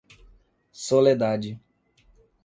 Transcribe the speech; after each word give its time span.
Soledade 0.85 1.61